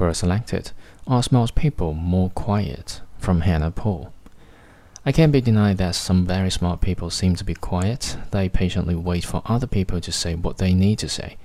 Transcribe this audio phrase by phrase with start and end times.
[0.00, 0.72] Quora selected
[1.06, 3.02] Are smart people more quiet?
[3.18, 4.14] from Hannah Poole.
[5.04, 8.16] I can't be denied that some very smart people seem to be quiet.
[8.30, 11.36] They patiently wait for other people to say what they need to say.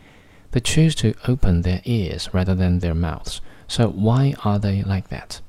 [0.52, 3.42] They choose to open their ears rather than their mouths.
[3.68, 5.42] So why are they like that?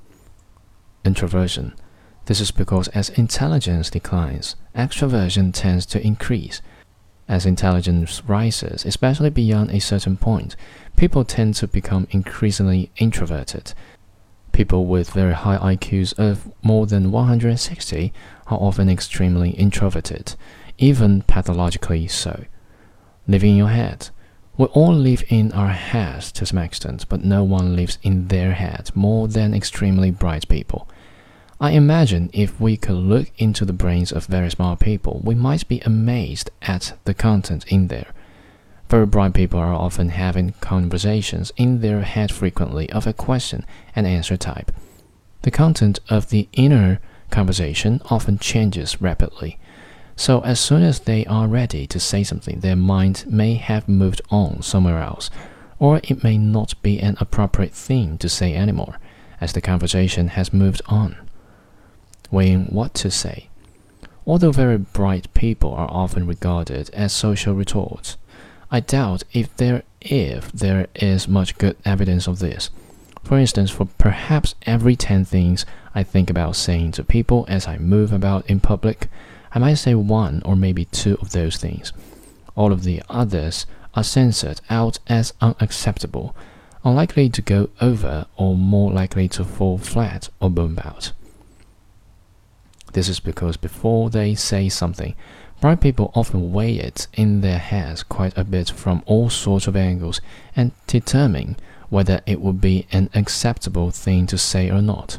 [1.04, 1.76] Introversion.
[2.24, 6.60] This is because as intelligence declines, extroversion tends to increase.
[7.28, 10.54] As intelligence rises, especially beyond a certain point,
[10.96, 13.74] people tend to become increasingly introverted.
[14.52, 18.12] People with very high IQs of more than 160
[18.46, 20.36] are often extremely introverted,
[20.78, 22.44] even pathologically so.
[23.26, 24.10] Living in your head.
[24.56, 28.52] We all live in our heads to some extent, but no one lives in their
[28.52, 30.88] head more than extremely bright people.
[31.58, 35.66] I imagine if we could look into the brains of very smart people, we might
[35.66, 38.08] be amazed at the content in there.
[38.90, 43.64] Very bright people are often having conversations in their head frequently of a question
[43.94, 44.70] and answer type.
[45.42, 49.58] The content of the inner conversation often changes rapidly.
[50.14, 54.20] So, as soon as they are ready to say something, their mind may have moved
[54.30, 55.30] on somewhere else,
[55.78, 58.98] or it may not be an appropriate thing to say anymore,
[59.40, 61.16] as the conversation has moved on.
[62.30, 63.48] Weighing what to say.
[64.26, 68.16] Although very bright people are often regarded as social retards,
[68.70, 72.70] I doubt if there if there is much good evidence of this.
[73.22, 77.78] For instance, for perhaps every 10 things I think about saying to people as I
[77.78, 79.08] move about in public,
[79.52, 81.92] I might say one or maybe two of those things.
[82.54, 86.36] All of the others are censored out as unacceptable,
[86.84, 91.12] unlikely to go over, or more likely to fall flat or boom out.
[92.96, 95.14] This is because before they say something,
[95.60, 99.76] bright people often weigh it in their heads quite a bit from all sorts of
[99.76, 100.22] angles
[100.56, 101.58] and determine
[101.90, 105.18] whether it would be an acceptable thing to say or not,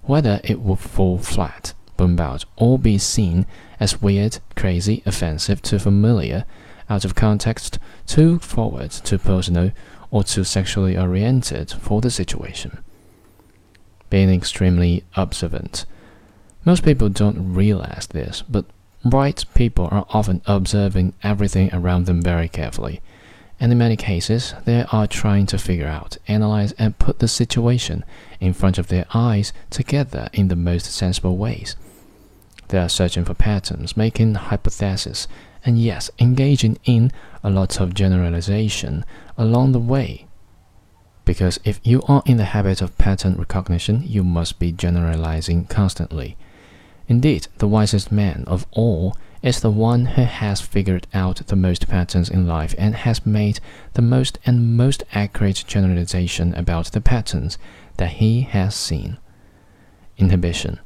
[0.00, 3.44] whether it would fall flat, boom out, or be seen
[3.78, 6.46] as weird, crazy, offensive, too familiar,
[6.88, 9.72] out of context, too forward, too personal,
[10.10, 12.82] or too sexually oriented for the situation.
[14.08, 15.84] Being extremely observant.
[16.62, 18.66] Most people don't realize this, but
[19.02, 23.00] bright people are often observing everything around them very carefully.
[23.58, 28.04] And in many cases, they are trying to figure out, analyze, and put the situation
[28.40, 31.76] in front of their eyes together in the most sensible ways.
[32.68, 35.28] They are searching for patterns, making hypotheses,
[35.64, 37.10] and yes, engaging in
[37.42, 39.04] a lot of generalization
[39.38, 40.26] along the way.
[41.24, 46.36] Because if you are in the habit of pattern recognition, you must be generalizing constantly.
[47.10, 51.88] Indeed, the wisest man of all is the one who has figured out the most
[51.88, 53.58] patterns in life and has made
[53.94, 57.58] the most and most accurate generalization about the patterns
[57.96, 59.18] that he has seen.
[60.18, 60.78] Inhibition.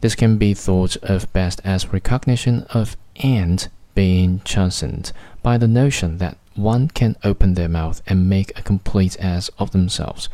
[0.00, 5.12] This can be thought of best as recognition of and being chastened
[5.42, 9.72] by the notion that one can open their mouth and make a complete ass of
[9.72, 10.30] themselves.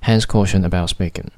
[0.00, 1.30] Hence caution about speaking.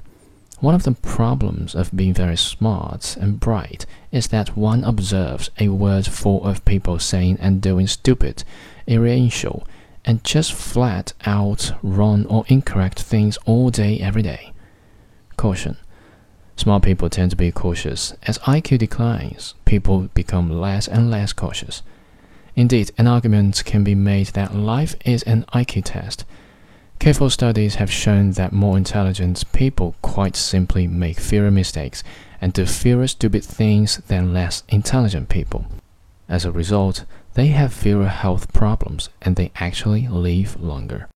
[0.61, 5.69] One of the problems of being very smart and bright is that one observes a
[5.69, 8.43] world full of people saying and doing stupid,
[8.85, 9.67] irrational,
[10.05, 14.53] and just flat out wrong or incorrect things all day, every day.
[15.35, 15.77] Caution.
[16.57, 18.13] Smart people tend to be cautious.
[18.27, 21.81] As IQ declines, people become less and less cautious.
[22.55, 26.23] Indeed, an argument can be made that life is an IQ test.
[27.01, 32.03] Careful studies have shown that more intelligent people quite simply make fewer mistakes
[32.39, 35.65] and do fewer stupid things than less intelligent people.
[36.29, 41.07] As a result, they have fewer health problems and they actually live longer.